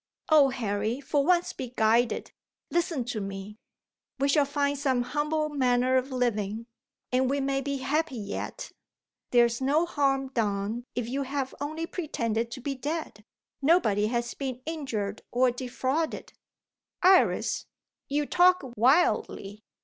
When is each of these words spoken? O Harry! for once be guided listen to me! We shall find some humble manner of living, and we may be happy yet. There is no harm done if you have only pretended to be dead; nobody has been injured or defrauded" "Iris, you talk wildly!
O 0.29 0.49
Harry! 0.49 0.99
for 0.99 1.23
once 1.23 1.53
be 1.53 1.75
guided 1.77 2.31
listen 2.71 3.05
to 3.05 3.21
me! 3.21 3.59
We 4.17 4.29
shall 4.29 4.45
find 4.45 4.75
some 4.75 5.03
humble 5.03 5.49
manner 5.49 5.95
of 5.95 6.11
living, 6.11 6.65
and 7.11 7.29
we 7.29 7.39
may 7.39 7.61
be 7.61 7.77
happy 7.77 8.17
yet. 8.17 8.71
There 9.29 9.45
is 9.45 9.61
no 9.61 9.85
harm 9.85 10.29
done 10.29 10.85
if 10.95 11.07
you 11.07 11.21
have 11.21 11.53
only 11.61 11.85
pretended 11.85 12.49
to 12.49 12.59
be 12.61 12.73
dead; 12.73 13.23
nobody 13.61 14.07
has 14.07 14.33
been 14.33 14.63
injured 14.65 15.21
or 15.31 15.51
defrauded" 15.51 16.33
"Iris, 17.03 17.67
you 18.07 18.25
talk 18.25 18.63
wildly! 18.75 19.61